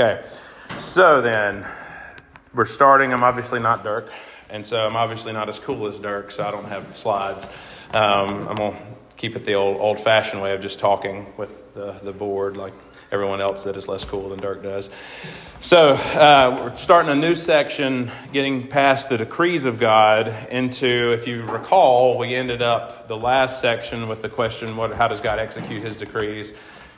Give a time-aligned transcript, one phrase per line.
[0.00, 0.24] Okay,
[0.78, 1.66] so then
[2.54, 3.12] we're starting.
[3.12, 4.12] I'm obviously not Dirk,
[4.48, 7.48] and so I'm obviously not as cool as Dirk, so I don't have slides.
[7.92, 8.78] Um, I'm going to
[9.16, 12.74] keep it the old, old fashioned way of just talking with the, the board like
[13.10, 14.88] everyone else that is less cool than Dirk does.
[15.62, 21.26] So uh, we're starting a new section, getting past the decrees of God into, if
[21.26, 25.40] you recall, we ended up the last section with the question, what, how does God
[25.40, 26.52] execute his decrees?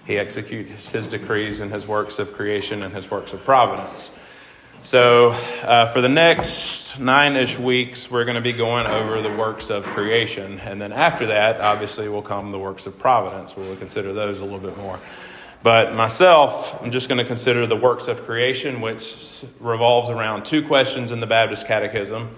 [0.07, 4.11] He executes his decrees in his works of creation and his works of providence.
[4.83, 5.31] So,
[5.63, 9.69] uh, for the next nine ish weeks, we're going to be going over the works
[9.69, 10.59] of creation.
[10.61, 13.55] And then after that, obviously, will come the works of providence.
[13.55, 14.99] We'll consider those a little bit more.
[15.63, 20.67] But myself, I'm just going to consider the works of creation, which revolves around two
[20.67, 22.31] questions in the Baptist Catechism.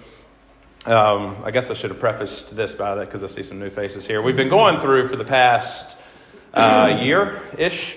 [0.85, 3.69] Um, I guess I should have prefaced this by that because I see some new
[3.69, 4.21] faces here.
[4.21, 5.95] We've been going through for the past
[6.53, 7.95] uh, year ish.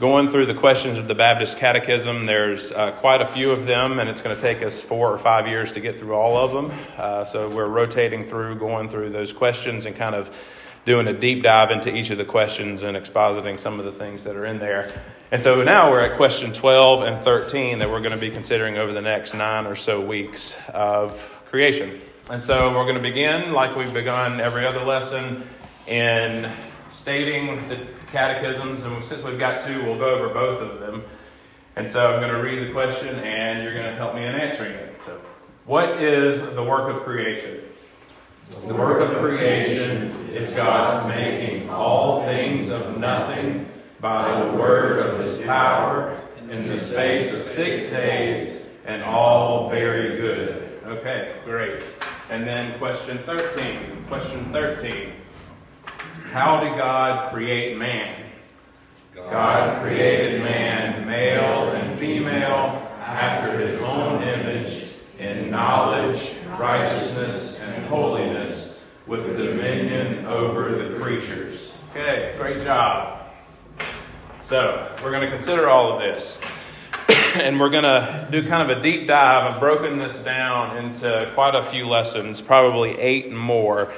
[0.00, 4.00] Going through the questions of the Baptist Catechism, there's uh, quite a few of them,
[4.00, 6.52] and it's going to take us four or five years to get through all of
[6.52, 6.76] them.
[6.96, 10.36] Uh, so we're rotating through, going through those questions, and kind of
[10.84, 14.24] doing a deep dive into each of the questions and expositing some of the things
[14.24, 14.90] that are in there.
[15.30, 18.76] And so now we're at question 12 and 13 that we're going to be considering
[18.78, 22.00] over the next nine or so weeks of creation.
[22.28, 25.44] And so we're going to begin, like we've begun every other lesson,
[25.86, 26.52] in
[27.02, 31.02] stating the catechisms, and since we've got two, we'll go over both of them.
[31.74, 34.32] And so I'm going to read the question, and you're going to help me in
[34.36, 35.00] answering it.
[35.04, 35.20] So,
[35.66, 37.60] what is the work of creation?
[38.68, 45.18] The work of creation is God's making all things of nothing by the word of
[45.18, 46.16] his power
[46.50, 50.78] in the space of six days, and all very good.
[50.86, 51.82] Okay, great.
[52.30, 54.04] And then question 13.
[54.06, 55.14] Question 13.
[56.32, 58.24] How did God create man?
[59.14, 68.82] God created man, male and female, after his own image, in knowledge, righteousness, and holiness,
[69.06, 71.76] with dominion over the creatures.
[71.90, 73.26] Okay, great job.
[74.44, 76.38] So, we're going to consider all of this.
[77.34, 79.52] and we're going to do kind of a deep dive.
[79.52, 83.92] I've broken this down into quite a few lessons, probably eight and more.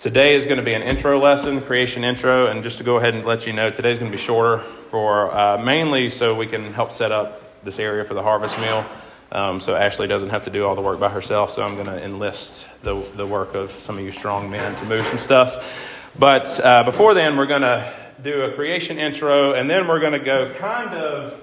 [0.00, 3.14] Today is going to be an intro lesson, creation intro, and just to go ahead
[3.14, 6.72] and let you know, today's going to be shorter for uh, mainly so we can
[6.72, 8.82] help set up this area for the harvest meal.
[9.30, 11.50] Um, so Ashley doesn't have to do all the work by herself.
[11.50, 14.86] So I'm going to enlist the the work of some of you strong men to
[14.86, 16.10] move some stuff.
[16.18, 20.18] But uh, before then, we're going to do a creation intro, and then we're going
[20.18, 21.38] to go kind of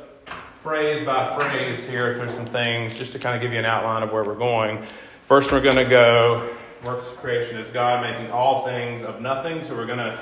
[0.64, 4.02] phrase by phrase here through some things, just to kind of give you an outline
[4.02, 4.84] of where we're going.
[5.28, 9.62] First, we're going to go works of creation is God making all things of nothing.
[9.66, 10.18] So we're going to,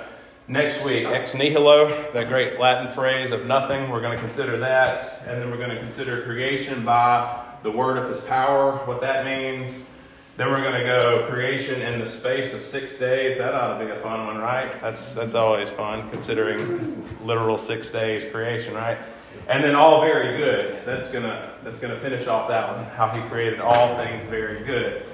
[0.48, 5.22] next week, ex nihilo, that great Latin phrase of nothing, we're going to consider that.
[5.28, 9.26] And then we're going to consider creation by the word of his power, what that
[9.26, 9.72] means.
[10.38, 13.38] Then we're going to go creation in the space of six days.
[13.38, 14.82] That ought to be a fun one, right?
[14.82, 18.98] That's, that's always fun, considering literal six days creation, right?
[19.48, 20.84] And then all very good.
[20.86, 22.86] That's gonna that's gonna finish off that one.
[22.86, 25.06] How he created all things very good.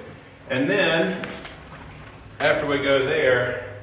[0.50, 1.26] And then,
[2.40, 3.80] after we go there,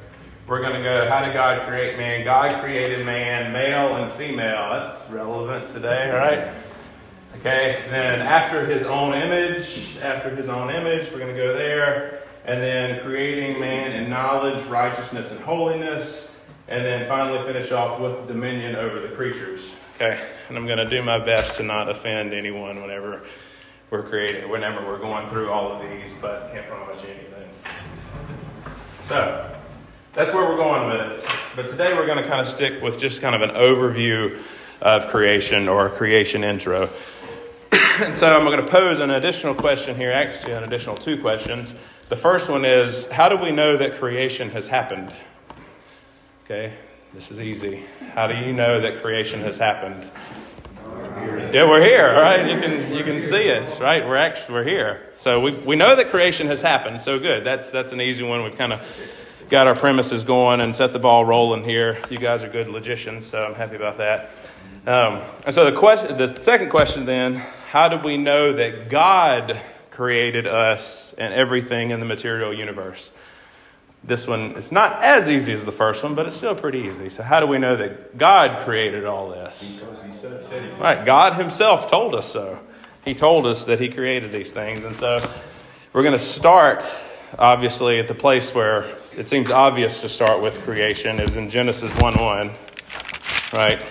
[0.47, 2.23] we're going to go, how did God create man?
[2.23, 4.69] God created man, male and female.
[4.71, 6.53] That's relevant today, right?
[7.37, 12.23] Okay, then after his own image, after his own image, we're going to go there.
[12.45, 16.29] And then creating man in knowledge, righteousness, and holiness.
[16.67, 19.73] And then finally finish off with dominion over the creatures.
[19.95, 23.23] Okay, and I'm going to do my best to not offend anyone whenever
[23.89, 27.49] we're creating whenever we're going through all of these, but can't promise you anything.
[29.07, 29.55] So
[30.13, 31.29] that's where we're going with it.
[31.55, 34.39] But today we're going to kind of stick with just kind of an overview
[34.81, 36.89] of creation or creation intro.
[37.71, 41.73] and so I'm going to pose an additional question here, actually, an additional two questions.
[42.09, 45.11] The first one is How do we know that creation has happened?
[46.45, 46.73] Okay,
[47.13, 47.85] this is easy.
[48.13, 50.09] How do you know that creation has happened?
[51.51, 52.47] Yeah, we're here, right?
[52.47, 54.05] You can you can see it, right?
[54.05, 55.01] We're actually we're here.
[55.15, 57.01] So we we know that creation has happened.
[57.01, 57.43] So good.
[57.43, 58.43] That's that's an easy one.
[58.43, 58.81] We've kind of
[59.49, 61.97] got our premises going and set the ball rolling here.
[62.09, 64.29] You guys are good logicians, so I'm happy about that.
[64.85, 67.35] Um, and so the question, the second question then,
[67.71, 69.59] how do we know that God
[69.89, 73.09] created us and everything in the material universe?
[74.03, 77.09] This one is not as easy as the first one, but it's still pretty easy.
[77.09, 79.83] So, how do we know that God created all this?
[80.79, 82.59] Right, God Himself told us so.
[83.03, 84.85] He told us that He created these things.
[84.85, 85.29] And so,
[85.91, 86.83] we're going to start,
[87.37, 88.85] obviously, at the place where
[89.17, 92.51] it seems obvious to start with creation, is in Genesis 1 1.
[93.51, 93.85] Right?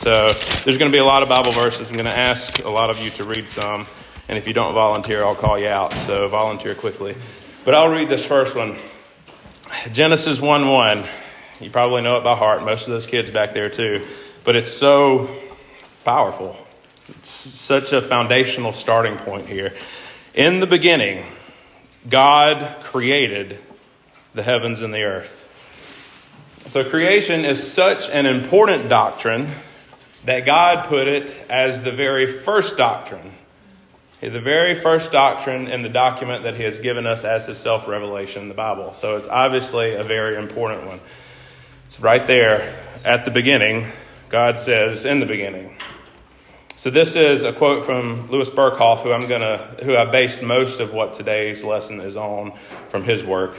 [0.00, 0.32] So
[0.64, 1.88] there's going to be a lot of Bible verses.
[1.88, 3.86] I'm going to ask a lot of you to read some.
[4.28, 5.92] And if you don't volunteer, I'll call you out.
[6.06, 7.16] So volunteer quickly.
[7.64, 8.78] But I'll read this first one
[9.92, 11.04] Genesis 1 1.
[11.60, 12.62] You probably know it by heart.
[12.62, 14.06] Most of those kids back there, too.
[14.44, 15.34] But it's so
[16.04, 16.56] powerful.
[17.08, 19.74] It's such a foundational starting point here.
[20.34, 21.24] In the beginning,
[22.08, 23.58] God created
[24.34, 25.42] the heavens and the earth.
[26.68, 29.50] So, creation is such an important doctrine
[30.24, 33.32] that God put it as the very first doctrine,
[34.20, 37.86] the very first doctrine in the document that He has given us as His self
[37.86, 38.92] revelation, the Bible.
[38.94, 41.00] So, it's obviously a very important one.
[41.86, 43.86] It's right there at the beginning.
[44.28, 45.76] God says, in the beginning.
[46.86, 50.78] So this is a quote from Louis Berkhof, who I'm gonna, who I based most
[50.78, 52.52] of what today's lesson is on
[52.90, 53.56] from his work.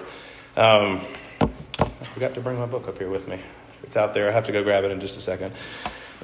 [0.56, 1.06] Um,
[1.42, 3.40] I forgot to bring my book up here with me.
[3.84, 4.30] It's out there.
[4.30, 5.54] I have to go grab it in just a second.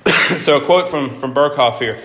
[0.42, 2.00] so a quote from from Berkhof here: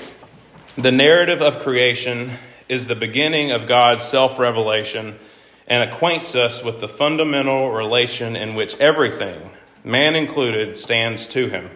[0.79, 2.39] "The narrative of creation
[2.69, 5.19] is the beginning of God's self-revelation."
[5.67, 9.51] And acquaints us with the fundamental relation in which everything,
[9.85, 11.71] man included, stands to him.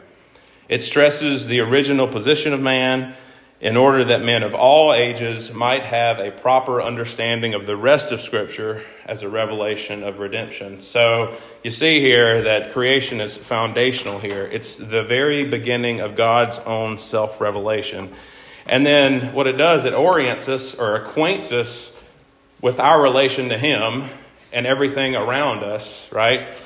[0.66, 3.14] It stresses the original position of man
[3.60, 8.10] in order that men of all ages might have a proper understanding of the rest
[8.10, 10.80] of Scripture as a revelation of redemption.
[10.80, 14.48] So you see here that creation is foundational here.
[14.50, 18.12] It's the very beginning of God's own self revelation.
[18.66, 21.92] And then what it does, it orients us or acquaints us
[22.60, 24.08] with our relation to Him
[24.52, 26.56] and everything around us, right?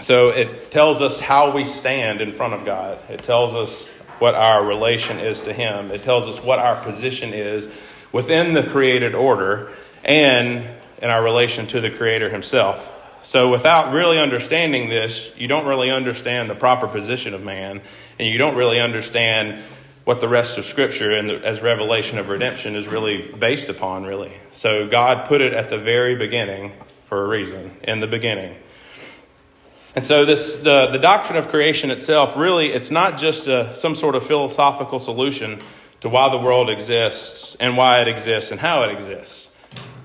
[0.00, 2.98] So it tells us how we stand in front of God.
[3.08, 3.86] It tells us
[4.18, 5.90] what our relation is to Him.
[5.90, 7.68] It tells us what our position is
[8.12, 9.72] within the created order
[10.04, 10.68] and
[11.00, 12.88] in our relation to the Creator Himself.
[13.22, 17.80] So, without really understanding this, you don't really understand the proper position of man,
[18.18, 19.62] and you don't really understand
[20.08, 24.32] what the rest of Scripture and as revelation of redemption is really based upon, really.
[24.52, 26.72] So, God put it at the very beginning
[27.04, 28.56] for a reason, in the beginning.
[29.94, 33.94] And so this the, the doctrine of creation itself really it's not just a, some
[33.94, 35.60] sort of philosophical solution
[36.00, 39.48] to why the world exists and why it exists and how it exists.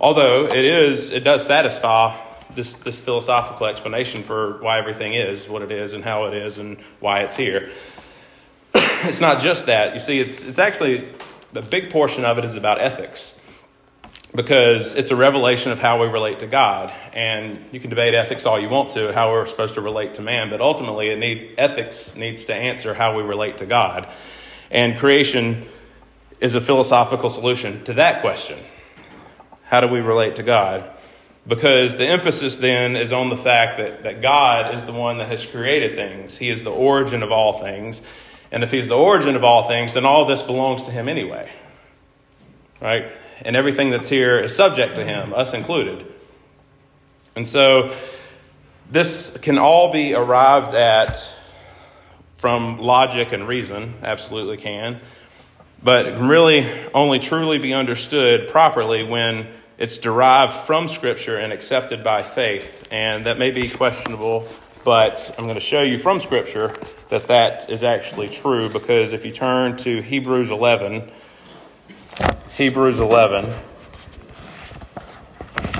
[0.01, 2.19] Although it is it does satisfy
[2.55, 6.57] this this philosophical explanation for why everything is what it is and how it is
[6.57, 7.69] and why it's here.
[9.07, 9.93] it's not just that.
[9.93, 11.11] You see it's it's actually
[11.53, 13.33] a big portion of it is about ethics
[14.33, 16.91] because it's a revelation of how we relate to God.
[17.13, 20.21] And you can debate ethics all you want to, how we're supposed to relate to
[20.21, 24.11] man, but ultimately, it need, ethics needs to answer how we relate to God.
[24.71, 25.67] And creation
[26.39, 28.59] is a philosophical solution to that question
[29.65, 30.89] How do we relate to God?
[31.45, 35.27] Because the emphasis then is on the fact that, that God is the one that
[35.27, 38.01] has created things, He is the origin of all things.
[38.53, 41.51] And if He's the origin of all things, then all this belongs to Him anyway.
[42.79, 43.11] Right?
[43.41, 46.05] and everything that's here is subject to him, us included.
[47.35, 47.95] And so
[48.89, 51.27] this can all be arrived at
[52.37, 54.99] from logic and reason, absolutely can,
[55.81, 59.47] but it can really only truly be understood properly when
[59.77, 62.87] it's derived from Scripture and accepted by faith.
[62.91, 64.41] And that may be questionable,
[64.83, 66.73] but I'm going to show you from Scripture
[67.09, 71.09] that that is actually true because if you turn to Hebrews 11,
[72.51, 73.51] Hebrews 11.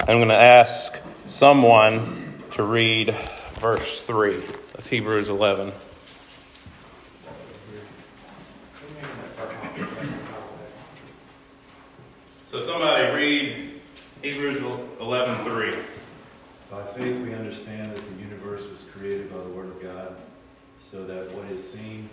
[0.06, 3.16] I'm going to ask someone to read
[3.60, 4.38] verse 3
[4.76, 5.72] of Hebrews 11.
[12.48, 13.82] So somebody read
[14.22, 15.84] Hebrews 11:3.
[16.70, 18.23] By faith we understand that the universe was
[18.98, 20.16] created by the word of God,
[20.80, 22.10] so that what is seen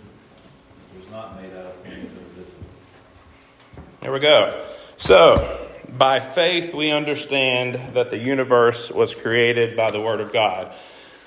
[0.97, 2.65] was not made out of things that are visible.
[4.01, 4.65] There we go.
[4.97, 10.73] So, by faith, we understand that the universe was created by the Word of God.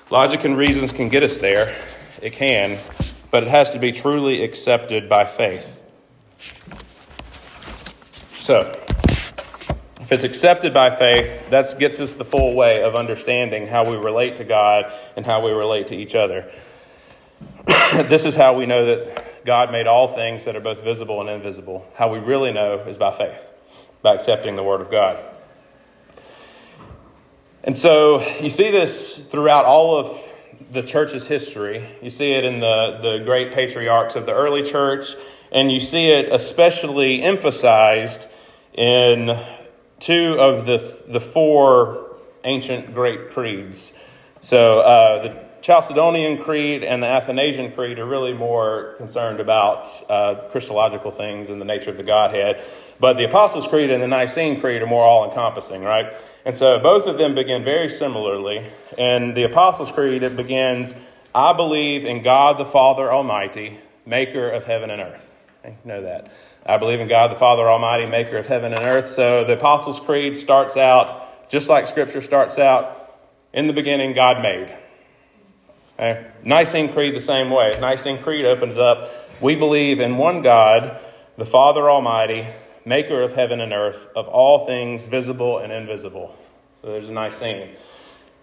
[0.09, 1.77] Logic and reasons can get us there.
[2.21, 2.77] It can,
[3.31, 5.81] but it has to be truly accepted by faith.
[8.39, 8.71] So,
[10.05, 13.97] if it's accepted by faith, that gets us the full way of understanding how we
[13.97, 16.47] relate to God and how we relate to each other.
[17.65, 21.29] this is how we know that God made all things that are both visible and
[21.31, 21.91] invisible.
[21.95, 23.51] How we really know is by faith,
[24.03, 25.17] by accepting the Word of God.
[27.63, 30.23] And so you see this throughout all of
[30.69, 31.83] the church's history.
[32.03, 35.15] You see it in the, the great patriarchs of the early church,
[35.51, 38.27] and you see it especially emphasized
[38.71, 39.35] in
[39.99, 43.93] two of the, the four ancient great creeds.
[44.41, 50.35] So uh, the Chalcedonian Creed and the Athanasian Creed are really more concerned about uh,
[50.51, 52.61] Christological things and the nature of the Godhead.
[52.99, 56.13] But the Apostles' Creed and the Nicene Creed are more all encompassing, right?
[56.45, 58.67] And so both of them begin very similarly.
[58.97, 60.93] In the Apostles' Creed, it begins,
[61.33, 65.34] I believe in God the Father Almighty, maker of heaven and earth.
[65.83, 66.31] Know that.
[66.65, 69.09] I believe in God the Father Almighty, maker of heaven and earth.
[69.09, 72.97] So the Apostles' Creed starts out just like Scripture starts out
[73.53, 74.75] in the beginning, God made.
[75.93, 76.27] Okay?
[76.43, 77.77] Nicene Creed the same way.
[77.79, 79.09] Nicene Creed opens up,
[79.41, 80.99] we believe in one God,
[81.37, 82.47] the Father Almighty,
[82.83, 86.35] maker of heaven and earth, of all things visible and invisible.
[86.81, 87.75] So there's a Nicene.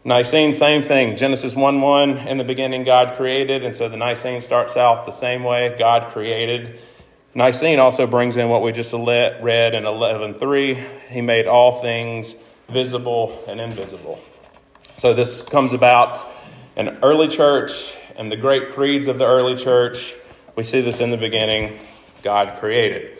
[0.05, 1.17] Nicene, same thing.
[1.17, 3.65] Genesis 1 1, in the beginning, God created.
[3.65, 6.81] And so the Nicene starts out the same way God created.
[7.35, 11.09] Nicene also brings in what we just read in 11.3.
[11.09, 12.35] He made all things
[12.69, 14.21] visible and invisible.
[14.99, 16.19] So this comes about
[16.77, 20.15] in early church and the great creeds of the early church.
[20.57, 21.79] We see this in the beginning.
[22.23, 23.19] God created.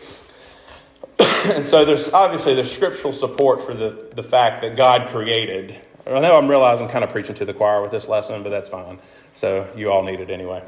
[1.19, 5.75] and so there's obviously there's scriptural support for the, the fact that God created.
[6.05, 8.49] I know I'm realizing I'm kind of preaching to the choir with this lesson, but
[8.49, 8.99] that's fine.
[9.35, 10.63] So you all need it anyway.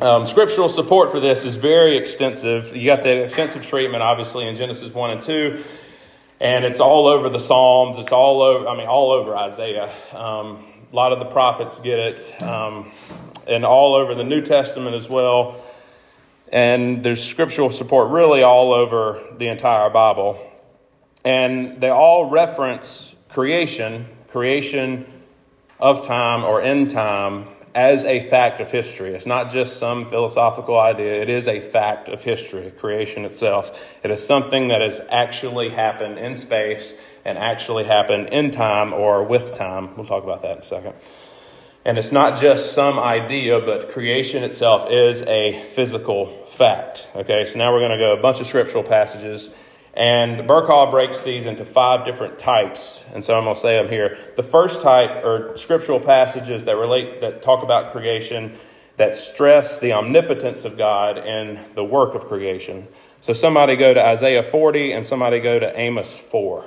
[0.00, 2.76] Um, scriptural support for this is very extensive.
[2.76, 5.64] You got the extensive treatment, obviously, in Genesis 1 and 2
[6.40, 7.98] and it's all over the Psalms.
[7.98, 8.68] It's all over.
[8.68, 9.90] I mean, all over Isaiah.
[10.12, 12.92] Um, a lot of the prophets get it, um,
[13.46, 15.64] and all over the New Testament as well.
[16.52, 20.38] And there's scriptural support really all over the entire Bible,
[21.24, 25.06] and they all reference creation, creation
[25.78, 29.14] of time or in time as a fact of history.
[29.14, 33.80] It's not just some philosophical idea, it is a fact of history, creation itself.
[34.02, 39.22] It is something that has actually happened in space and actually happened in time or
[39.22, 39.96] with time.
[39.96, 40.94] We'll talk about that in a second.
[41.84, 47.06] And it's not just some idea, but creation itself is a physical fact.
[47.14, 49.50] Okay, so now we're going to go a bunch of scriptural passages
[49.96, 53.04] and Berkhof breaks these into five different types.
[53.12, 54.18] And so I'm going to say them here.
[54.34, 58.56] The first type are scriptural passages that relate, that talk about creation,
[58.96, 62.88] that stress the omnipotence of God and the work of creation.
[63.20, 66.64] So somebody go to Isaiah 40 and somebody go to Amos 4.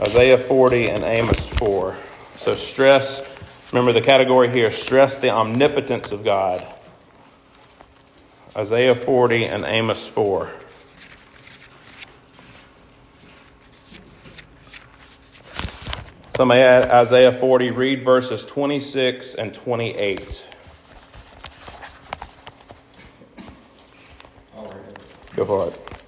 [0.00, 1.96] Isaiah 40 and Amos 4.
[2.36, 3.22] So stress,
[3.72, 6.66] remember the category here, stress the omnipotence of God.
[8.56, 10.50] Isaiah 40 and Amos 4.
[16.34, 20.42] Somebody add Isaiah 40, read verses 26 and 28.
[25.34, 26.00] Go for it.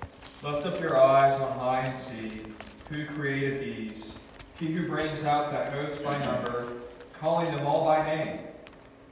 [0.43, 2.41] Lift up your eyes on high and see
[2.89, 4.13] who created these.
[4.59, 6.73] He who brings out that host by number,
[7.13, 8.39] calling them all by name.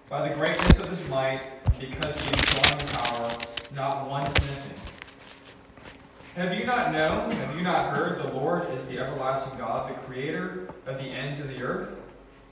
[0.09, 1.43] By the greatness of his might,
[1.79, 3.31] because he is strong in power,
[3.75, 4.75] not one is missing.
[6.37, 9.95] Have you not known, have you not heard, the Lord is the everlasting God, the
[10.01, 11.91] creator of the ends of the earth?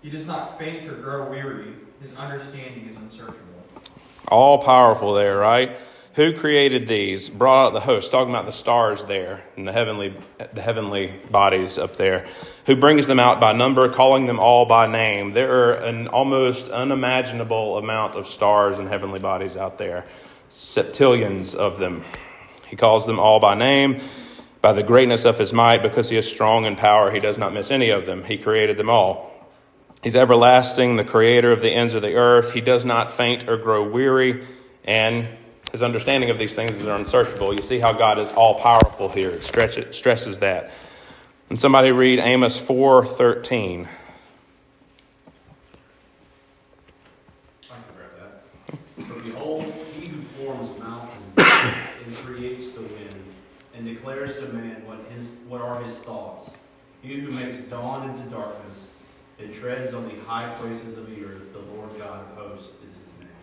[0.02, 3.40] He does not faint or grow weary, his understanding is unsearchable.
[4.28, 5.76] All powerful there, right?
[6.14, 7.28] Who created these?
[7.28, 10.14] Brought out the host, talking about the stars there and the heavenly,
[10.52, 12.24] the heavenly bodies up there.
[12.66, 15.32] Who brings them out by number, calling them all by name?
[15.32, 20.06] There are an almost unimaginable amount of stars and heavenly bodies out there,
[20.50, 22.04] septillions of them.
[22.68, 24.00] He calls them all by name.
[24.60, 27.52] By the greatness of his might, because he is strong in power, he does not
[27.52, 28.22] miss any of them.
[28.22, 29.32] He created them all.
[30.00, 32.52] He's everlasting, the creator of the ends of the earth.
[32.52, 34.46] He does not faint or grow weary,
[34.84, 35.26] and
[35.74, 37.52] his understanding of these things is unsearchable.
[37.52, 39.30] You see how God is all powerful here.
[39.30, 40.70] It, stretch, it stresses that.
[41.50, 43.88] And somebody read Amos 4 13.
[49.24, 49.64] behold,
[49.98, 53.24] he who forms mountains and creates the wind,
[53.74, 56.50] and declares to man what his what are his thoughts.
[57.02, 58.78] He who makes dawn into darkness,
[59.40, 62.68] and treads on the high places of the earth, the Lord God of hosts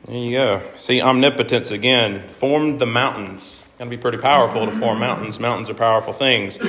[0.05, 0.61] there you go.
[0.77, 3.63] See, omnipotence again formed the mountains.
[3.77, 5.39] Going to be pretty powerful to form mountains.
[5.39, 6.59] Mountains are powerful things.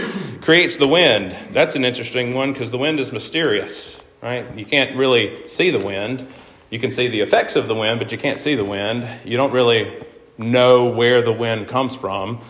[0.40, 1.36] Creates the wind.
[1.52, 4.46] That's an interesting one because the wind is mysterious, right?
[4.56, 6.26] You can't really see the wind.
[6.70, 9.06] You can see the effects of the wind, but you can't see the wind.
[9.24, 10.06] You don't really
[10.38, 12.40] know where the wind comes from.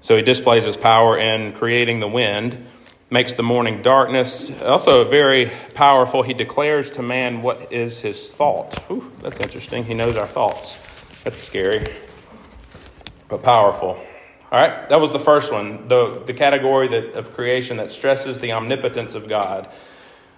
[0.00, 2.64] So he displays his power in creating the wind
[3.10, 4.50] makes the morning darkness.
[4.62, 8.82] Also, very powerful, he declares to man what is his thought.
[8.90, 9.84] Ooh, that's interesting.
[9.84, 10.78] He knows our thoughts.
[11.24, 11.86] That's scary,
[13.28, 13.98] but powerful.
[14.52, 18.38] All right, that was the first one, the, the category that, of creation that stresses
[18.38, 19.68] the omnipotence of God.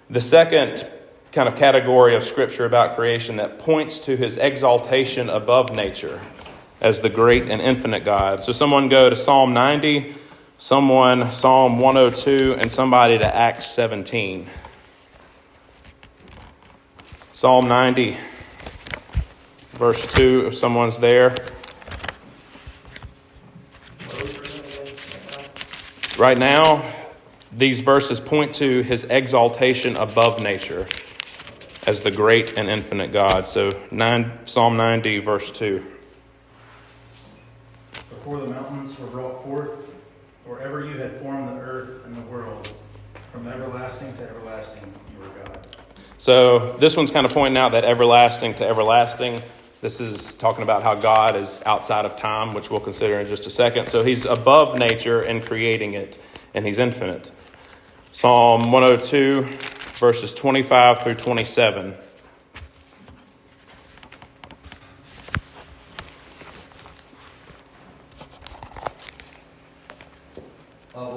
[0.09, 0.87] The second
[1.31, 6.19] kind of category of scripture about creation that points to his exaltation above nature
[6.81, 8.43] as the great and infinite God.
[8.43, 10.15] So, someone go to Psalm 90,
[10.59, 14.45] someone Psalm 102, and somebody to Acts 17.
[17.31, 18.17] Psalm 90,
[19.71, 21.33] verse 2, if someone's there.
[26.17, 26.93] Right now,
[27.53, 30.85] these verses point to his exaltation above nature
[31.87, 33.47] as the great and infinite God.
[33.47, 35.85] So, nine, Psalm 90, verse 2.
[38.09, 39.88] Before the mountains were brought forth,
[40.49, 42.73] or ever you had formed the earth and the world,
[43.31, 45.67] from everlasting to everlasting you are God.
[46.17, 49.43] So, this one's kind of pointing out that everlasting to everlasting.
[49.81, 53.45] This is talking about how God is outside of time, which we'll consider in just
[53.45, 53.89] a second.
[53.89, 56.17] So, he's above nature in creating it,
[56.55, 57.31] and he's infinite.
[58.11, 59.43] Psalm 102,
[59.97, 61.93] verses 25 through 27.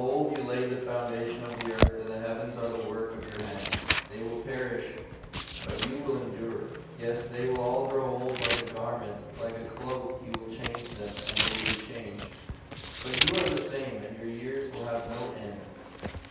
[0.03, 3.15] Of old you laid the foundation of the earth, and the heavens are the work
[3.15, 3.71] of your hands.
[4.13, 4.87] They will perish,
[5.31, 6.63] but you will endure.
[7.01, 10.21] Yes, they will all grow old like a garment, like a cloak.
[10.27, 12.27] You will change them, and they will be changed.
[12.71, 15.61] But you are the same, and your years will have no end.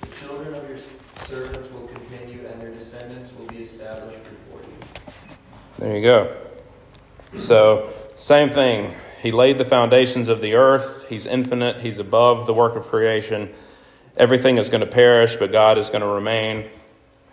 [0.02, 0.80] The children of your
[1.30, 4.76] servants will continue, and their descendants will be established before you.
[5.80, 6.38] There you go.
[7.40, 8.94] So, same thing.
[9.22, 11.06] He laid the foundations of the earth.
[11.08, 11.82] He's infinite.
[11.82, 13.54] He's above the work of creation.
[14.18, 16.70] Everything is going to perish, but God is going to remain.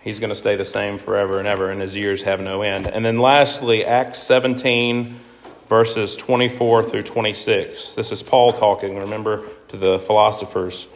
[0.00, 2.87] He's going to stay the same forever and ever, and his years have no end.
[2.87, 5.18] And then lastly, Acts 17,
[5.66, 7.95] verses 24 through 26.
[7.95, 10.88] This is Paul talking, remember, to the philosophers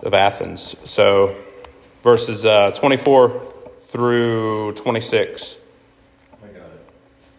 [0.00, 0.76] of Athens.
[0.84, 1.36] So,
[2.02, 5.58] verses uh, 24 through 26.
[6.42, 6.62] I got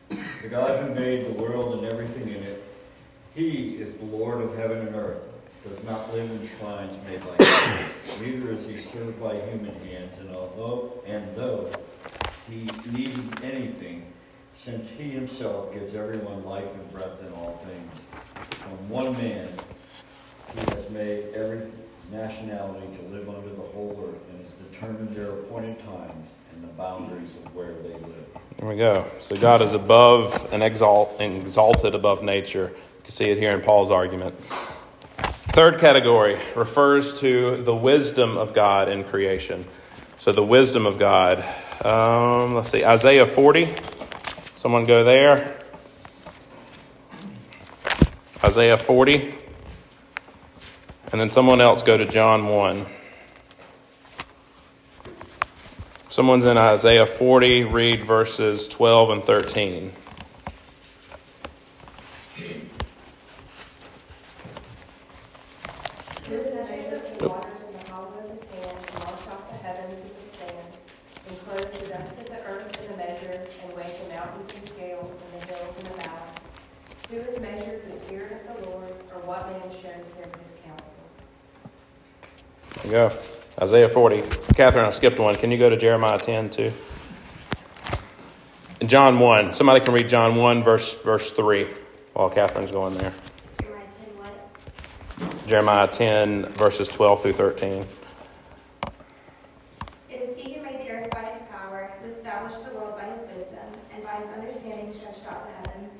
[0.10, 0.20] it.
[0.44, 2.47] The God who made the world and everything in it,
[3.38, 5.22] he is the Lord of heaven and earth,
[5.70, 10.17] does not live in shrines made by man, neither is he served by human hands,
[10.17, 11.71] and although and though
[12.50, 14.12] he needed anything,
[14.58, 18.02] since he himself gives everyone life and breath in all things,
[18.50, 19.47] from one man
[20.54, 21.67] he has made every
[22.12, 26.73] nationality to live under the whole earth, and has determined their appointed times and the
[26.73, 28.26] boundaries of where they live.
[28.58, 29.06] There we go.
[29.19, 32.71] So God is above and exalt, exalted above nature.
[33.08, 34.38] You can see it here in Paul's argument.
[35.54, 39.65] Third category refers to the wisdom of God in creation.
[40.20, 41.41] So the wisdom of God.
[41.86, 43.70] Um, let's see, Isaiah 40.
[44.58, 45.58] Someone go there.
[48.43, 49.34] Isaiah 40.
[51.13, 52.86] And then someone else go to John 1.
[56.10, 59.93] Someone's in Isaiah 40, read verses 12 and 13.
[66.28, 66.36] The
[69.63, 70.13] heavens with
[71.26, 75.13] the of the earth in a measure, and weighed the mountains and the hills
[77.24, 81.06] has measured the spirit of the Lord, or what man shows him his counsel?
[82.92, 83.10] Go.
[83.62, 84.24] Isaiah 40.
[84.54, 85.36] Catherine, I skipped one.
[85.36, 86.74] Can you go to Jeremiah 10 too?
[88.86, 89.54] John 1.
[89.54, 91.68] Somebody can read John 1, verse, verse 3,
[92.13, 93.13] while Catherine's going there.
[95.47, 96.47] Jeremiah 10 what?
[96.47, 97.86] Jeremiah 10, verses 12 through 13.
[100.10, 103.05] It is he who made the earth by his power, who established the world by
[103.05, 105.91] his wisdom, and by his understanding stretched out the heavens.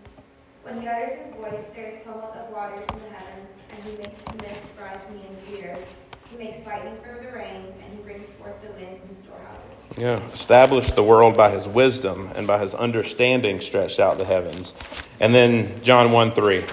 [0.64, 3.98] When he utters his voice, there is tumult of waters in the heavens, and he
[3.98, 5.86] makes the mist rise from the of the earth.
[6.30, 9.98] He makes lightning for the rain, and he brings forth the wind from storehouses.
[9.98, 14.74] Yeah, established the world by his wisdom and by his understanding stretched out the heavens.
[15.20, 16.66] And then John 1 3.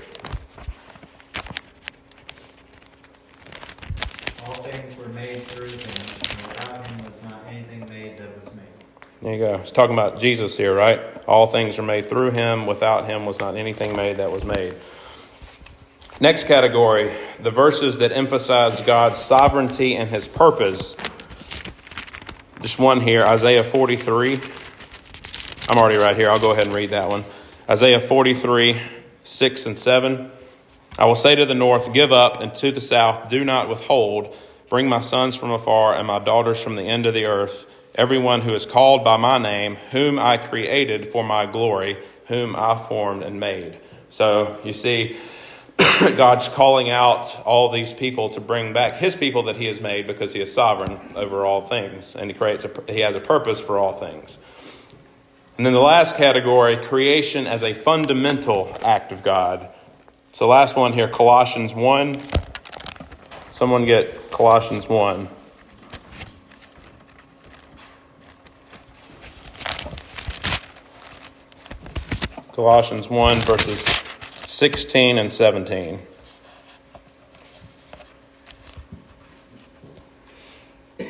[9.44, 9.62] There you go.
[9.62, 11.02] It's talking about Jesus here, right?
[11.28, 12.64] All things are made through him.
[12.64, 14.74] Without him was not anything made that was made.
[16.18, 20.96] Next category the verses that emphasize God's sovereignty and his purpose.
[22.62, 24.40] Just one here Isaiah 43.
[25.68, 26.30] I'm already right here.
[26.30, 27.26] I'll go ahead and read that one.
[27.68, 28.80] Isaiah 43,
[29.24, 30.30] 6 and 7.
[30.98, 34.34] I will say to the north, Give up, and to the south, Do not withhold.
[34.70, 38.40] Bring my sons from afar and my daughters from the end of the earth, everyone
[38.40, 43.22] who is called by my name, whom I created for my glory, whom I formed
[43.22, 43.78] and made.
[44.08, 45.16] So you see,
[45.78, 50.06] God's calling out all these people to bring back his people that he has made
[50.06, 53.60] because he is sovereign over all things and he creates a, he has a purpose
[53.60, 54.38] for all things.
[55.56, 59.68] And then the last category, creation as a fundamental act of God.
[60.32, 62.20] So last one here, Colossians 1.
[63.52, 65.28] Someone get Colossians 1.
[72.54, 73.84] Colossians 1, verses
[74.46, 75.98] 16 and 17.
[80.98, 81.06] For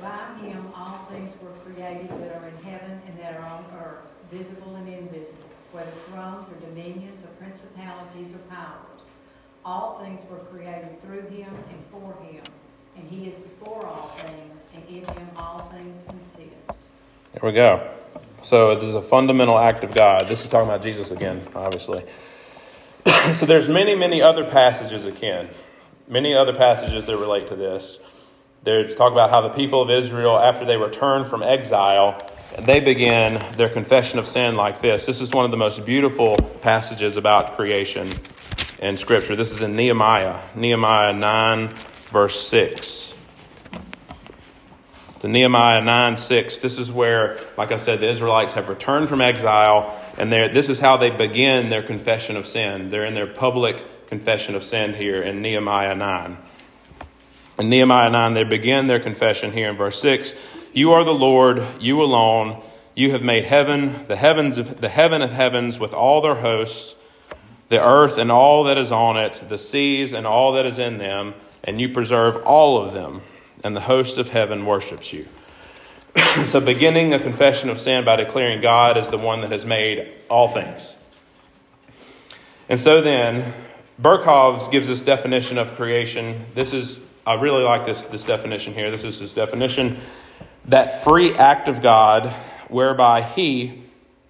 [0.00, 4.06] by him all things were created that are in heaven and that are on earth,
[4.30, 9.08] visible and invisible, whether thrones or dominions or principalities or powers.
[9.64, 12.44] All things were created through him and for him,
[12.96, 16.78] and he is before all things, and in him all things consist.
[17.32, 17.90] There we go.
[18.42, 20.26] So this is a fundamental act of God.
[20.26, 22.04] This is talking about Jesus again, obviously.
[23.34, 25.48] so there's many, many other passages akin,
[26.08, 27.98] many other passages that relate to this.
[28.64, 32.24] There's talk about how the people of Israel, after they return from exile,
[32.60, 35.06] they begin their confession of sin like this.
[35.06, 38.08] This is one of the most beautiful passages about creation
[38.80, 39.34] in Scripture.
[39.34, 41.74] This is in Nehemiah, Nehemiah 9,
[42.12, 43.14] verse 6.
[45.20, 49.20] To Nehemiah 9 6, this is where, like I said, the Israelites have returned from
[49.20, 52.90] exile, and this is how they begin their confession of sin.
[52.90, 56.36] They're in their public confession of sin here in Nehemiah 9.
[57.58, 60.34] In Nehemiah 9, they begin their confession here in verse 6
[60.72, 62.62] You are the Lord, you alone.
[62.94, 66.94] You have made heaven, the heavens of, the heaven of heavens with all their hosts,
[67.70, 70.98] the earth and all that is on it, the seas and all that is in
[70.98, 71.32] them,
[71.64, 73.22] and you preserve all of them
[73.64, 75.26] and the host of heaven worships you.
[76.46, 80.12] so, beginning a confession of sin by declaring God is the one that has made
[80.28, 80.94] all things.
[82.68, 83.54] And so then,
[84.00, 86.46] Berkhof's gives this definition of creation.
[86.54, 88.90] This is, I really like this, this definition here.
[88.90, 89.98] This is his definition
[90.66, 92.28] that free act of God
[92.68, 93.82] whereby he,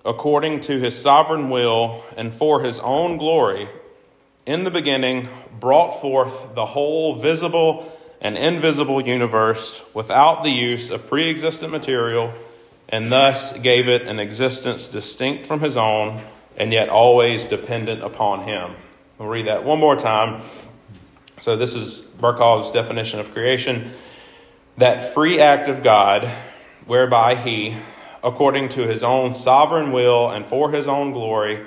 [0.05, 3.69] according to his sovereign will and for his own glory,
[4.47, 5.29] in the beginning
[5.61, 12.33] brought forth the whole visible and invisible universe without the use of pre existent material,
[12.89, 16.23] and thus gave it an existence distinct from his own
[16.57, 18.75] and yet always dependent upon him.
[19.19, 20.43] We'll read that one more time.
[21.41, 23.93] So, this is Berkhof's definition of creation
[24.79, 26.31] that free act of God,
[26.87, 27.77] whereby he,
[28.23, 31.67] according to his own sovereign will and for his own glory,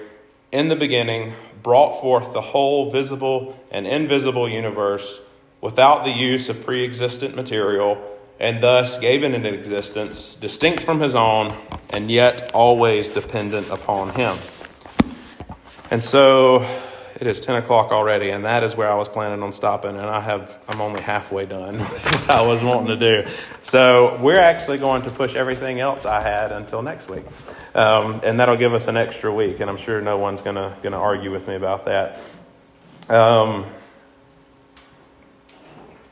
[0.51, 1.33] in the beginning
[1.65, 5.19] brought forth the whole visible and invisible universe
[5.61, 7.97] without the use of pre existent material,
[8.39, 11.49] and thus gave it an existence distinct from his own,
[11.89, 14.37] and yet always dependent upon him.
[15.89, 16.59] And so
[17.19, 20.05] it is 10 o'clock already, and that is where I was planning on stopping, and
[20.05, 23.29] I have, I'm only halfway done what I was wanting to do.
[23.61, 27.23] So we're actually going to push everything else I had until next week.
[27.73, 30.75] Um, and that'll give us an extra week, and I'm sure no one's going to
[30.83, 32.19] gonna argue with me about that.
[33.09, 33.65] Um,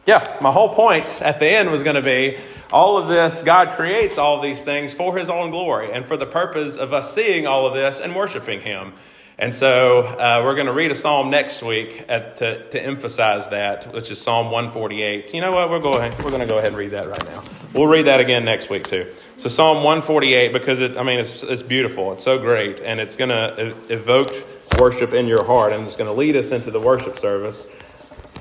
[0.06, 2.38] yeah, my whole point at the end was going to be
[2.72, 6.26] all of this, God creates all these things for His own glory and for the
[6.26, 8.94] purpose of us seeing all of this and worshiping Him.
[9.40, 13.48] And so uh, we're going to read a psalm next week at, to, to emphasize
[13.48, 15.34] that, which is Psalm 148.
[15.34, 15.72] You know what?
[15.72, 17.44] We're, going, we're going to go ahead and read that right now.
[17.74, 19.12] We'll read that again next week, too.
[19.38, 22.14] So Psalm 148, because it, I mean, it's, it's beautiful.
[22.14, 22.80] It's so great.
[22.80, 24.32] And it's going to evoke
[24.80, 25.74] worship in your heart.
[25.74, 27.66] And it's going to lead us into the worship service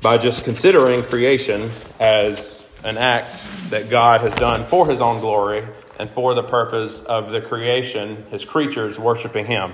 [0.03, 3.33] by just considering creation as an act
[3.71, 5.63] that God has done for his own glory
[5.97, 9.73] and for the purpose of the creation, his creatures worshiping him.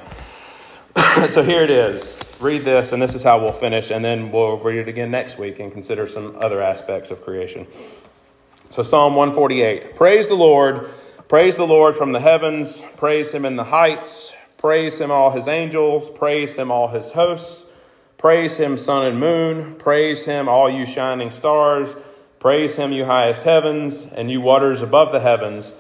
[1.30, 2.20] so here it is.
[2.40, 5.38] Read this, and this is how we'll finish, and then we'll read it again next
[5.38, 7.66] week and consider some other aspects of creation.
[8.70, 10.90] So, Psalm 148 Praise the Lord,
[11.28, 15.48] praise the Lord from the heavens, praise him in the heights, praise him, all his
[15.48, 17.66] angels, praise him, all his hosts.
[18.20, 19.76] Praise him, sun and moon.
[19.76, 21.96] Praise him, all you shining stars.
[22.40, 25.72] Praise him, you highest heavens, and you waters above the heavens.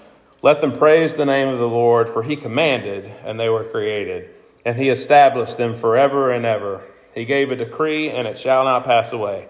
[0.42, 4.30] Let them praise the name of the Lord, for he commanded, and they were created.
[4.66, 6.84] And he established them forever and ever.
[7.14, 9.48] He gave a decree, and it shall not pass away.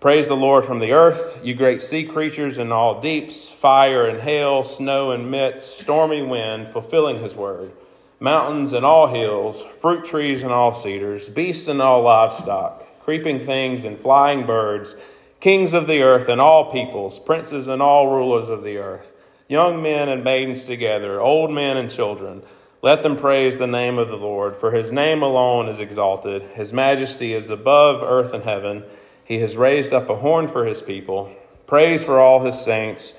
[0.00, 4.20] Praise the Lord from the earth, you great sea creatures in all deeps, fire and
[4.20, 7.72] hail, snow and mist, stormy wind, fulfilling his word
[8.20, 13.84] mountains and all hills, fruit trees and all cedars, beasts and all livestock, creeping things
[13.84, 14.96] and flying birds,
[15.40, 19.12] kings of the earth and all peoples, princes and all rulers of the earth.
[19.48, 22.42] young men and maidens together, old men and children.
[22.86, 26.42] Let them praise the name of the Lord, for his name alone is exalted.
[26.54, 28.84] His majesty is above earth and heaven.
[29.24, 31.34] He has raised up a horn for his people.
[31.66, 33.14] Praise for all his saints,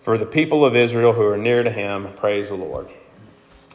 [0.00, 2.12] for the people of Israel who are near to him.
[2.16, 2.88] Praise the Lord.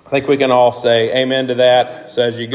[0.06, 2.12] I think we can all say amen to that.
[2.12, 2.54] So as you go,